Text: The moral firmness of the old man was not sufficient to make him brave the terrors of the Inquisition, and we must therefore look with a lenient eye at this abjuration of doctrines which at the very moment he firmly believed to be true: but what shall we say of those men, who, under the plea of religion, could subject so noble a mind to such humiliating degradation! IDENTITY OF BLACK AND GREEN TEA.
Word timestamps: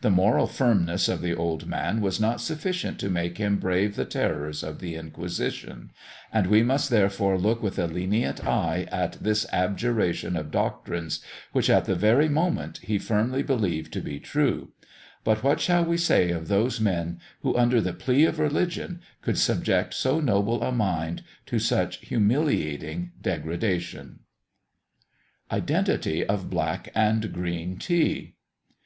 The 0.00 0.08
moral 0.08 0.46
firmness 0.46 1.10
of 1.10 1.20
the 1.20 1.34
old 1.34 1.66
man 1.66 2.00
was 2.00 2.18
not 2.18 2.40
sufficient 2.40 2.98
to 3.00 3.10
make 3.10 3.36
him 3.36 3.58
brave 3.58 3.96
the 3.96 4.06
terrors 4.06 4.62
of 4.62 4.78
the 4.80 4.94
Inquisition, 4.94 5.90
and 6.32 6.46
we 6.46 6.62
must 6.62 6.88
therefore 6.88 7.36
look 7.38 7.62
with 7.62 7.78
a 7.78 7.86
lenient 7.86 8.42
eye 8.46 8.88
at 8.90 9.22
this 9.22 9.44
abjuration 9.52 10.38
of 10.38 10.50
doctrines 10.50 11.20
which 11.52 11.68
at 11.68 11.84
the 11.84 11.94
very 11.94 12.30
moment 12.30 12.78
he 12.82 12.98
firmly 12.98 13.42
believed 13.42 13.92
to 13.92 14.00
be 14.00 14.18
true: 14.18 14.72
but 15.22 15.42
what 15.44 15.60
shall 15.60 15.84
we 15.84 15.98
say 15.98 16.30
of 16.30 16.48
those 16.48 16.80
men, 16.80 17.20
who, 17.42 17.54
under 17.54 17.78
the 17.78 17.92
plea 17.92 18.24
of 18.24 18.38
religion, 18.38 19.02
could 19.20 19.36
subject 19.36 19.92
so 19.92 20.18
noble 20.18 20.62
a 20.62 20.72
mind 20.72 21.22
to 21.44 21.58
such 21.58 21.98
humiliating 21.98 23.10
degradation! 23.20 24.20
IDENTITY 25.52 26.24
OF 26.24 26.48
BLACK 26.48 26.88
AND 26.94 27.34
GREEN 27.34 27.76
TEA. 27.76 28.34